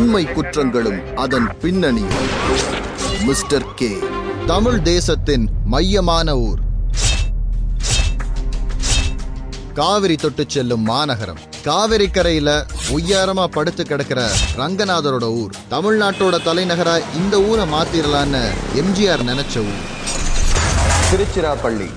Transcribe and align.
உண்மை 0.00 0.26
குற்றங்களும் 0.26 1.14
அதன் 1.14 1.46
பின்னணியும் 1.62 2.28
mister 3.24 3.74
K. 3.74 3.98
Tamil 4.46 4.82
தேசத்தின் 4.82 5.48
மையமான 5.64 6.38
ஊர். 6.38 6.58
காவிரி 9.74 10.14
தொட்டு 10.14 10.44
செல்லும் 10.48 10.82
மாநகரம். 10.82 11.38
காவிரி 11.64 12.08
கரையில 12.08 12.66
உயரமா 12.90 13.44
படுத்து 13.44 13.84
கிடக்கிற 13.84 14.30
ரங்கநாதரோட 14.56 15.22
ஊர். 15.22 15.54
தமிழ்நாட்டோட 15.70 16.38
தலைநகரா 16.44 17.00
இந்த 17.16 17.40
ஊரை 17.40 17.64
மாத்திரலான்னு 17.64 18.48
எம்ஜிஆர் 18.74 19.24
நினைச்ச 19.26 19.58
ஊர். 19.58 19.82
திருச்சிராப்பள்ளி. 21.10 21.90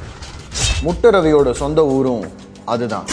முட்டரவியோட 0.84 1.52
சொந்த 1.52 1.86
ஊரும் 1.86 2.32
அதுதான். 2.66 3.06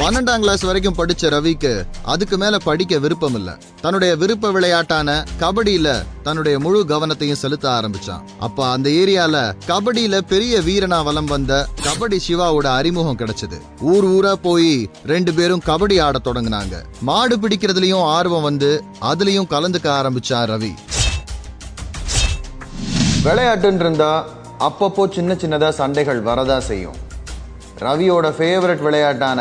பன்னெண்டாம் 0.00 0.42
கிளாஸ் 0.42 0.62
வரைக்கும் 0.66 0.96
படிச்ச 0.98 1.30
ரவிக்கு 1.34 1.72
அதுக்கு 2.02 2.36
மேல 2.36 2.58
படிக்க 2.58 2.98
விருப்பம் 2.98 3.34
இல்ல 3.34 3.58
தன்னுடைய 3.80 4.16
விருப்ப 4.16 4.52
விளையாட்டான 4.52 5.08
கபடியில 5.40 5.88
தன்னுடைய 6.22 6.58
முழு 6.58 6.84
கவனத்தையும் 6.88 7.40
செலுத்த 7.42 7.68
ஆரம்பிச்சான். 7.68 8.22
அப்ப 8.38 8.66
அந்த 8.70 8.90
ஏரியால 8.90 9.36
கபடியில 9.66 10.20
பெரிய 10.32 10.60
வீரனா 10.60 11.04
வலம் 11.04 11.24
வந்த 11.24 11.66
கபடி 11.82 12.18
சிவாவோட 12.28 12.66
அறிமுகம் 12.78 13.16
கிடைச்சது. 13.16 13.58
ஊர் 13.80 14.06
ஊரா 14.06 14.32
போய் 14.32 14.90
ரெண்டு 15.06 15.34
பேரும் 15.34 15.62
கபடி 15.66 15.98
ஆட 16.02 16.18
தொடங்கினாங்க. 16.24 16.82
மாடு 17.00 17.36
பிடிக்கிறதுலயும் 17.36 18.06
ஆர்வம் 18.16 18.42
வந்து 18.42 18.82
அதுலயும் 19.00 19.50
கலந்துக்க 19.54 19.90
ஆரம்பிச்சான் 19.98 20.48
ரவி. 20.52 20.72
விளையாட்டுன்னு 23.24 23.84
இருந்தா 23.86 24.26
அப்பப்போ 24.68 25.12
சின்ன 25.18 25.34
சின்னதா 25.34 25.68
சண்டைகள் 25.68 26.22
வரதா 26.22 26.58
செய்யும். 26.58 26.98
ரவியோட 27.84 28.28
ஃபேவரட் 28.38 28.82
விளையாட்டான 28.86 29.40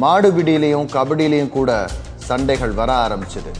மாடுபிடியிலையும் 0.00 0.88
கபடியிலையும் 0.96 1.54
கூட 1.56 1.70
சண்டைகள் 2.16 2.70
வர 2.70 2.90
ஆரம்பிச்சது. 3.06 3.50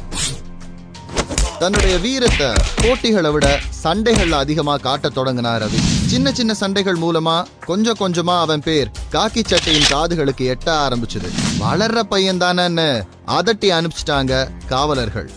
தன்னுடைய 1.58 1.98
வீரத்தை 1.98 2.46
போட்டிகளை 2.82 3.30
விட 3.30 3.58
சண்டைகள்ல 3.84 4.30
அதிகமா 4.30 4.76
காட்டத் 4.76 5.14
தொடங்கினார் 5.14 5.62
ரவி. 5.62 5.80
சின்ன 6.06 6.32
சின்ன 6.32 6.54
சண்டைகள் 6.54 6.98
மூலமா 6.98 7.44
கொஞ்சம் 7.66 7.96
கொஞ்சமா 8.00 8.40
அவன் 8.40 8.60
பேர் 8.60 8.90
காக்கி 9.12 9.42
சட்டையின் 9.44 9.90
காதுகளுக்கு 9.90 10.54
எட்ட 10.54 10.68
ஆரம்பிச்சது. 10.86 11.28
வளர்ற 11.60 12.00
பையன் 12.00 12.40
தானேன்னு 12.40 12.88
அதட்டி 13.26 13.70
அனுப்பிச்சிட்டாங்க 13.78 14.48
காவலர்கள். 14.66 15.30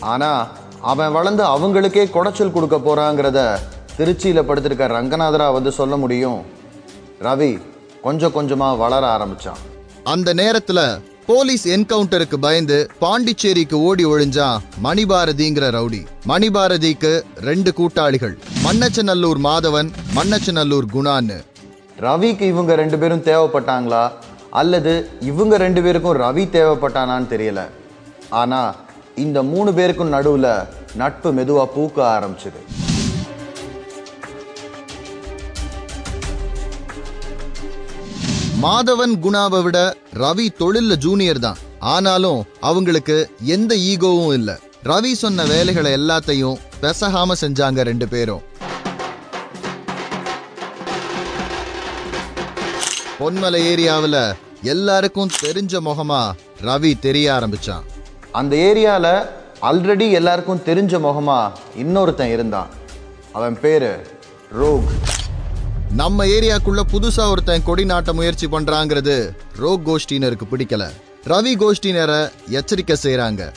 ஆனா 0.00 0.48
அவன் 0.80 1.12
வளர்ந்து 1.12 1.44
அவங்களுக்கே 1.44 2.04
குடைச்சல் 2.16 2.52
கொடுக்க 2.52 2.76
போறாங்கிறத 2.76 3.58
திருச்சியில 3.98 4.42
படுத்திருக்க 4.42 4.86
ரங்கநாதரா 4.98 5.52
வந்து 5.52 5.72
சொல்ல 5.72 5.96
முடியும். 5.96 6.44
ரவி 7.22 7.62
கொஞ்சம் 8.02 8.34
கொஞ்சமா 8.34 8.76
வளர 8.76 9.04
ஆரம்பிச்சான். 9.16 9.62
அந்த 10.04 10.34
நேரத்துல 10.34 11.00
போலீஸ் 11.26 11.68
என்கவுண்டருக்கு 11.68 12.36
பயந்து 12.36 12.90
பாண்டிச்சேரிக்கு 12.98 13.80
ஓடி 13.80 14.06
ஒழிஞ்சான் 14.06 14.58
மணிபாரதிங்கிற 14.84 15.70
ரவுடி. 15.70 16.06
மணிபாரதிக்கு 16.26 17.22
ரெண்டு 17.36 17.74
கூட்டாளிகள். 17.74 18.38
மன்னச்சநல்லூர் 18.64 19.38
மாதவன் 19.44 19.90
மன்னச்சநல்லூர் 20.14 20.84
குணான்னு. 20.92 21.44
ரவிக்கு 22.00 22.40
இவங்க 22.40 22.74
ரெண்டு 22.74 22.98
பேரும் 22.98 23.22
தேவைப்பட்டாங்களா? 23.22 24.10
அல்லது 24.50 25.08
இவங்க 25.20 25.56
ரெண்டு 25.56 25.82
பேருக்கும் 25.82 26.20
ரவி 26.20 26.50
தேவைப்பட்டானான்னு 26.50 27.26
தெரியல. 27.30 27.60
ஆனா 28.28 28.74
இந்த 29.14 29.42
மூணு 29.42 29.74
பேருக்கும் 29.74 30.12
நடுவுல 30.12 30.66
நட்பு 30.94 31.32
மெதுவா 31.32 31.66
பூக்க 31.76 31.96
ஆரம்பிச்சது. 31.96 32.87
மாதவன் 38.62 39.12
குணாவை 39.22 39.62
விட 39.62 39.96
ரவி 40.14 40.46
தொழில்ல 40.58 40.94
ஜூனியர் 40.94 41.38
தான். 41.38 41.56
ஆனாலும் 41.78 42.44
அவங்களுக்கு 42.60 43.30
எந்த 43.42 43.74
ஈகோவும் 43.74 44.32
இல்ல. 44.32 44.58
ரவி 44.84 45.12
சொன்ன 45.12 45.44
வேலைகளை 45.44 45.92
எல்லாத்தையும் 45.92 46.56
பெசகாம 46.82 47.32
செஞ்சாங்க 47.40 47.80
ரெண்டு 47.80 48.08
பேரும். 48.08 48.42
பொன்மலை 53.20 53.60
ஏரியாவில் 53.72 54.32
எல்லாருக்கும் 54.62 55.30
தெரிஞ்ச 55.42 55.76
முகமா 55.84 56.32
ரவி 56.62 56.98
தெரிய 56.98 57.32
ஆரம்பிச்சான். 57.32 57.84
அந்த 58.32 58.56
ஏரியால 58.56 59.26
ஆல்ரெடி 59.64 60.10
எல்லாருக்கும் 60.10 60.62
தெரிஞ்ச 60.66 60.98
முகமா 61.06 61.52
இன்னொருத்தன் 61.76 62.32
இருந்தான். 62.32 62.68
அவன் 63.32 63.60
பேரு 63.60 64.06
ரோக். 64.52 65.07
நம்ம 65.92 66.24
ஏரியாக்குள்ள 66.24 66.80
புதுசா 66.92 67.30
ஒருத்தன் 67.30 67.62
கொடி 67.62 67.84
நாட்ட 67.84 68.12
முயற்சி 68.12 68.46
பண்றாங்கிறது 68.46 69.30
ரோக் 69.56 69.88
கோஷ்டினருக்கு 69.88 70.46
பிடிக்கல. 70.50 70.90
ரவி 71.26 71.52
கோஷ்டினரை 71.56 72.30
எச்சரிக்கை 72.48 72.96
செய்யறாங்க 73.02 73.52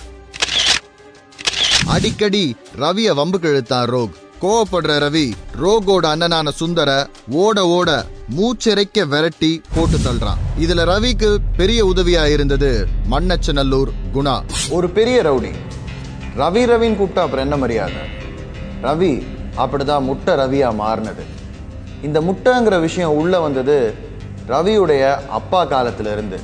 அடிக்கடி 1.87 2.55
ரவிய 2.77 3.13
வம்புக்கு 3.13 3.43
இழுத்தான் 3.43 3.85
ரோக். 3.85 4.15
கோவப்படுற 4.41 4.93
ரவி 5.05 5.33
ரோகோட 5.61 6.05
அண்ணனான 6.05 6.49
சுந்தர 6.49 7.09
ஓட 7.29 7.67
ஓட 7.67 8.05
மூச்சிறைக்க 8.35 9.07
விரட்டி 9.07 9.61
போட்டு 9.75 9.97
தள்ளுறான். 9.97 10.39
இதுல 10.59 10.85
ரவிக்கு 10.85 11.37
பெரிய 11.57 11.85
உதவியா 11.85 12.31
இருந்தது 12.31 12.87
மண்ணச்சநல்லூர் 13.11 13.91
குணா. 14.13 14.43
ஒரு 14.69 14.89
பெரிய 14.89 15.21
ரவுடி. 15.21 15.51
ரவி 16.37 16.63
ரவின்னு 16.71 16.95
கூப்பிட்டா 16.95 17.19
அப்புறம் 17.19 17.39
என்ன 17.39 17.57
மரியாதை? 17.57 17.93
ரவி 18.83 19.25
அப்படிதான் 19.57 20.01
முட்டை 20.01 20.33
ரவியா 20.33 20.71
மாறினது. 20.75 21.30
இந்த 22.03 22.21
முட்டைங்கிற 22.21 22.79
விஷயம் 22.79 23.13
உள்ள 23.13 23.39
வந்தது 23.39 23.93
ரவியுடைய 24.47 25.27
அப்பா 25.27 25.65
காலத்துல 25.65 26.11
இருந்து 26.11 26.39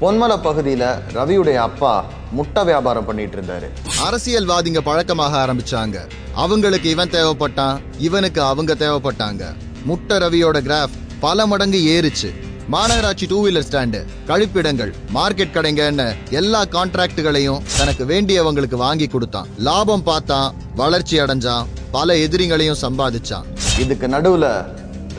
பொன்மலை 0.00 0.36
பகுதியில 0.46 0.84
ரவியுடைய 1.14 1.54
அப்பா 1.54 2.04
முட்டை 2.30 2.64
வியாபாரம் 2.64 3.04
பண்ணிட்டு 3.04 3.36
இருந்தாரு. 3.36 3.68
அரசியல்வாதிங்க 4.06 4.78
பழக்கமாக 4.78 5.34
ஆரம்பிச்சாங்க. 5.44 5.96
அவங்களுக்கு 6.34 6.88
இவன் 6.90 7.10
தேவைப்பட்டான் 7.10 7.80
இவனுக்கு 7.98 8.42
அவங்க 8.42 8.74
தேவைப்பட்டாங்க. 8.74 9.42
முட்டை 9.84 10.16
ரவியோட 10.16 10.58
கிராஃப் 10.68 10.96
பல 11.20 11.46
மடங்கு 11.46 11.78
ஏறுச்சு. 11.96 12.30
மாநகராட்சி 12.72 13.26
டூ 13.28 13.46
வீலர் 13.46 13.66
ஸ்டாண்டு 13.70 14.00
கழிப்பிடங்கள் 14.26 14.92
மார்க்கெட் 15.14 15.54
கடைங்கன்னு 15.54 16.14
எல்லா 16.30 16.64
கான்ட்ராக்டுகளையும் 16.64 17.62
தனக்கு 17.78 18.04
வேண்டியவங்களுக்கு 18.04 18.74
வாங்கி 18.74 19.06
கொடுத்தான். 19.06 19.46
லாபம் 19.58 20.02
பார்த்தான் 20.02 20.54
வளர்ச்சி 20.74 21.18
அடைஞ்சான் 21.20 21.66
பல 21.90 22.14
எதிரிகளையும் 22.14 22.82
சம்பாதிச்சான். 22.82 23.46
இதுக்கு 23.78 24.06
நடுவுல 24.06 24.46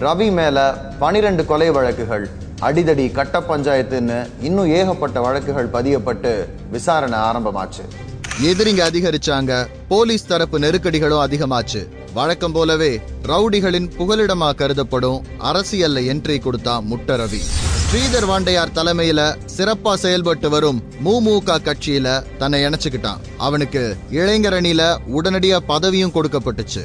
ரவி 0.02 0.32
மேல 0.32 0.60
பனிரெண்டு 1.00 1.46
கொலை 1.46 1.70
வழக்குகள். 1.70 2.30
அடிதடி 2.62 3.12
கட்ட 3.12 3.40
பஞ்சாயத்துன்னு 3.40 4.30
இன்னும் 4.42 4.70
ஏகப்பட்ட 4.74 5.22
வழக்குகள் 5.22 5.70
பதியப்பட்டு 5.74 6.32
விசாரணை 6.72 7.20
ஆரம்பமாச்சு. 7.20 7.84
எதிரிங்க 8.44 8.82
அதிகரிச்சாங்க 8.90 9.68
போலீஸ் 9.88 10.28
தரப்பு 10.28 10.60
நெருக்கடிகளும் 10.60 11.24
அதிகமாச்சு. 11.28 11.88
வழக்கம் 12.14 12.52
போலவே 12.52 13.02
ரவுடிகளின் 13.24 13.90
புகலிடமா 13.98 14.56
கருதப்படும் 14.56 15.24
அரசியல்ல 15.44 16.04
என்ட்ரி 16.14 16.40
கொடுத்தான் 16.40 16.86
முட்ட 16.86 17.18
ரவி 17.18 17.42
ஸ்ரீதர் 17.84 18.30
வாண்டையார் 18.30 18.76
தலைமையில 18.76 19.36
சிறப்பா 19.58 19.94
செயல்பட்டு 19.94 20.50
வரும் 20.50 20.84
மூமுக 21.04 21.60
கட்சியில 21.60 22.24
தன்னை 22.38 22.64
இணைச்சுக்கிட்டான். 22.64 23.22
அவனுக்கு 23.38 23.98
இளைஞரணியில 24.12 24.98
உடனடியா 25.18 25.58
பதவியும் 25.68 26.16
கொடுக்கப்பட்டுச்சு. 26.16 26.84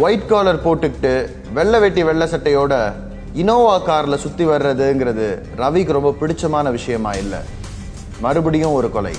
ஒயிட் 0.00 0.26
காலர் 0.26 0.62
போட்டுக்கிட்டு 0.62 1.30
வெள்ளை 1.52 1.80
வெட்டி 1.80 2.02
வெள்ளை 2.02 2.26
சட்டையோட 2.26 2.94
இனோவா 3.34 3.78
கார்ல 3.78 4.14
சுத்தி 4.14 4.44
வர்றதுங்கிறது 4.44 5.42
ரவிக்கு 5.56 5.92
ரொம்ப 5.92 6.14
பிடிச்சமான 6.20 6.70
விஷயமா 6.70 7.12
இல்ல. 7.12 7.44
மறுபடியும் 8.20 8.72
ஒரு 8.72 8.90
கொலை. 8.90 9.14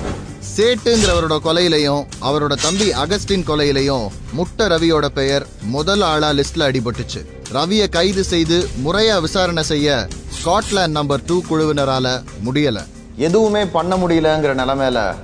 சேட்டுங்கிறவரோட 0.58 1.40
கொலையிலையும் 1.44 2.06
அவரோட 2.22 2.54
தம்பி 2.62 2.94
அகஸ்டின் 2.94 3.46
கொலையிலையும் 3.48 4.10
முட்ட 4.32 4.68
ரவியோட 4.68 5.08
பெயர் 5.08 5.46
முதல் 5.62 6.02
ஆளா 6.02 6.30
லிஸ்ட்ல 6.30 6.68
அடிபட்டுச்சு. 6.72 7.22
ரவியை 7.54 7.90
கைது 7.90 8.24
செய்து 8.24 8.68
முறையா 8.84 9.22
விசாரணை 9.22 9.64
செய்ய 9.64 10.08
ஸ்காட்லாந்து 10.38 10.88
நம்பர் 10.88 11.22
டூ 11.26 11.42
குழுவினரால 11.50 12.22
முடியல. 12.46 12.80
எதுவுமே 13.16 13.66
பண்ண 13.66 13.96
முடியலங்கிற 13.96 14.56
நிலைமையில 14.56 15.16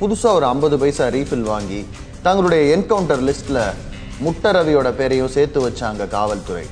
புதுசா 0.00 0.32
ஒரு 0.32 0.46
ஐம்பது 0.46 0.78
பைசா 0.78 1.08
ரீஃபில் 1.08 1.42
வாங்கி 1.42 1.84
தங்களுடைய 2.22 2.76
என்கவுண்டர் 2.76 3.24
லிஸ்ட்ல 3.24 3.74
முட்டை 4.24 4.50
ரவியோட 4.56 4.88
பேரையும் 4.98 5.32
சேர்த்து 5.34 5.58
வச்சாங்க 5.66 6.06
காவல்துறை. 6.14 6.64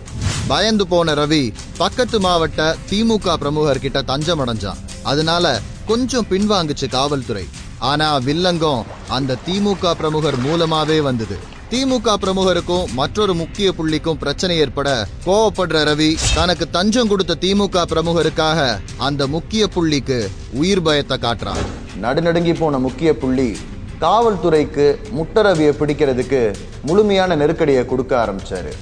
பயந்து 0.48 0.84
போன 0.92 1.14
ரவி 1.20 1.44
பக்கத்து 1.82 2.18
மாவட்ட 2.24 2.66
திமுக 2.90 3.36
பிரமுகர்கிட்ட 3.42 3.98
தஞ்சம் 4.10 4.40
அடைஞ்சான் 4.44 4.80
அதனால 5.02 5.60
கொஞ்சம் 5.90 6.26
பின்வாங்குச்சு 6.30 6.86
காவல்துறை. 6.96 7.44
ஆனா 7.90 8.08
வில்லங்கம் 8.26 8.82
அந்த 9.16 9.38
திமுக 9.46 9.92
பிரமுகர் 10.00 10.38
மூலமாவே 10.46 10.98
வந்தது. 11.08 11.38
திமுக 11.72 12.14
பிரமுகருக்கும் 12.22 12.90
மற்றொரு 12.98 13.34
முக்கிய 13.34 13.68
புள்ளிக்கும் 13.78 14.20
பிரச்சனை 14.22 14.54
ஏற்பட 14.64 14.90
கோவப்படுற 15.26 15.80
ரவி 15.90 16.10
தனக்கு 16.34 16.66
தஞ்சம் 16.76 17.10
கொடுத்த 17.12 17.38
திமுக 17.40 17.84
பிரமுகருக்காக 17.92 18.60
அந்த 19.08 19.26
முக்கிய 19.36 19.64
புள்ளிக்கு 19.74 20.20
உயிர் 20.60 20.82
பயத்தை 20.82 21.18
காட்டுறான். 21.26 21.64
நடுநடுங்கி 22.04 22.54
போன 22.58 22.78
முக்கிய 22.86 23.12
புள்ளி 23.16 23.50
காவல்துறைக்கு 24.00 24.84
முட்டரவியை 25.16 25.72
பிடிக்கிறதுக்கு 25.78 26.54
முழுமையான 26.82 27.36
நெருக்கடியை 27.36 27.86
கொடுக்க 27.86 28.12
ஆரம்பிச்சாரு. 28.24 28.72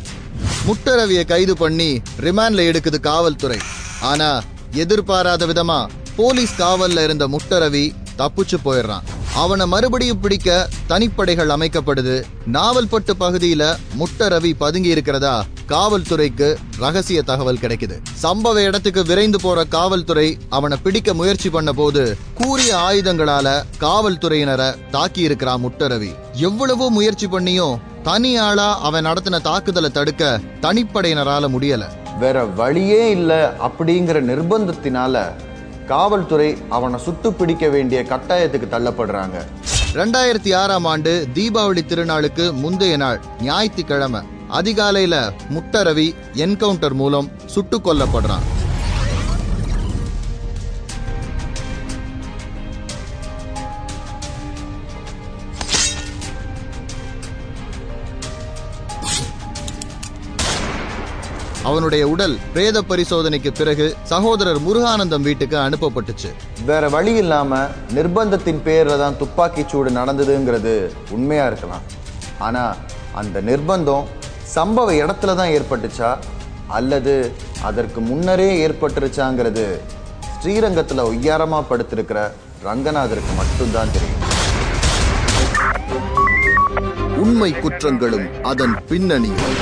முட்டரவியை 0.66 1.24
கைது 1.26 1.56
பண்ணி 1.56 2.02
ரிமாண்ட்ல 2.20 2.64
எடுக்குது 2.70 3.00
காவல்துறை. 3.00 3.58
ஆனா 4.00 4.42
எதிர்பாராத 4.72 5.46
விதமா 5.46 5.86
போலீஸ் 6.16 6.60
காவல்ல 6.60 7.02
இருந்த 7.02 7.28
முட்டரவி 7.28 7.84
தப்பிச்சு 8.18 8.58
போயிடுறான். 8.64 9.06
அவனை 9.40 9.66
மறுபடியும் 9.66 10.20
பிடிக்க 10.20 10.68
தனிப்படைகள் 10.88 11.50
அமைக்கப்படுது. 11.54 12.14
நாவல்பட்டு 12.52 13.12
பகுதியில 13.20 13.62
முட்டரவி 13.98 14.52
பதுங்கி 14.58 14.88
இருக்கிறதா 14.88 15.34
காவல்துறைக்கு 15.68 16.48
ரகசிய 16.78 17.22
தகவல் 17.22 17.60
கிடைக்குது. 17.62 17.96
சம்பவ 18.22 18.62
இடத்துக்கு 18.62 19.04
விரைந்து 19.04 19.38
போற 19.40 19.64
காவல்துறை 19.64 20.38
அவனை 20.48 20.78
பிடிக்க 20.82 21.14
முயற்சி 21.14 21.50
பண்ண 21.50 21.72
போது 21.72 22.16
கூறிய 22.34 22.76
ஆயுதங்களால 22.76 23.48
காவல்துறையினரை 23.80 24.70
தாக்கி 24.90 25.20
இருக்கிறான் 25.20 25.64
முட்டரவி. 25.64 26.12
எவ்வளவோ 26.32 26.88
முயற்சி 26.90 27.26
பண்ணியும் 27.26 27.78
தனி 28.02 28.36
ஆளா 28.36 28.80
அவன் 28.80 29.06
நடத்தின 29.06 29.40
தாக்குதலை 29.40 29.90
தடுக்க 29.90 30.40
தனிப்படையினரால 30.60 31.48
முடியல. 31.54 31.84
வேற 32.20 32.44
வழியே 32.44 33.10
இல்லை 33.10 33.42
அப்படிங்கிற 33.66 34.18
நிர்பந்தத்தினால 34.30 35.16
காவல்துறை 35.86 36.56
அவனை 36.68 36.98
சுட்டு 36.98 37.32
பிடிக்க 37.32 37.68
வேண்டிய 37.68 38.02
கட்டாயத்துக்கு 38.02 38.68
தள்ளப்படுறாங்க. 38.74 39.36
ரெண்டாயிரத்தி 39.94 40.54
ஆறாம் 40.54 40.84
ஆண்டு 40.84 41.28
தீபாவளி 41.34 41.82
திருநாளுக்கு 41.90 42.52
முந்தைய 42.62 42.96
நாள் 42.96 43.20
ஞாயிற்றுக்கிழமை 43.42 44.20
அதிகாலையில 44.58 45.14
முட்டரவி 45.54 46.08
என்கவுண்டர் 46.34 46.94
மூலம் 46.94 47.30
சுட்டு 47.46 47.78
கொல்லப்படுறான். 47.78 48.46
அவனுடைய 61.68 62.08
உடல் 62.08 62.34
பிரேத 62.52 62.82
பரிசோதனைக்கு 62.82 63.50
பிறகு 63.58 63.86
சகோதரர் 64.02 64.60
முருகானந்தம் 64.66 65.24
வீட்டுக்கு 65.28 65.56
அனுப்பப்பட்டுச்சு. 65.56 66.30
வேற 66.64 66.88
வழி 66.88 67.14
இல்லாம 67.14 67.58
நிர்பந்தத்தின் 67.94 68.60
பேர்ல 68.66 68.98
தான் 68.98 69.16
துப்பாக்கி 69.16 69.64
சூடு 69.70 69.90
நடந்ததுங்கிறது 69.90 70.74
உண்மையா 71.10 71.46
இருக்கலாம். 71.46 71.84
ஆனா 72.38 72.76
அந்த 73.14 73.40
நிர்பந்தம் 73.40 74.06
சம்பவ 74.54 74.88
இடத்துல 75.02 75.34
தான் 75.34 75.52
ஏற்பட்டுச்சா? 75.56 76.10
அல்லது 76.78 77.14
அதற்கு 77.62 78.00
முன்னரே 78.00 78.48
ஏற்பட்டுருச்சாங்கிறது 78.66 79.66
ஸ்ரீரங்கத்துல 80.36 81.04
ஒய்யாரமா 81.10 81.60
படுத்திருக்கிற 81.70 82.18
ரங்கநாதருக்கு 82.64 83.34
மட்டும்தான் 83.40 83.94
தெரியும். 83.96 84.22
உண்மை 87.24 87.50
குற்றங்களும் 87.64 88.28
அதன் 88.42 88.76
பின்னணியும் 88.90 89.56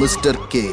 மிஸ்டர் 0.00 0.40
கே. 0.48 0.64